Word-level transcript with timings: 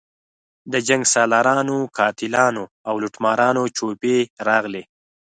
د 0.71 0.73
جنګسالارانو، 0.87 1.77
قاتلانو 1.97 2.63
او 2.87 2.93
لوټمارانو 3.01 3.61
جوپې 3.77 4.17
راغلي. 4.47 4.83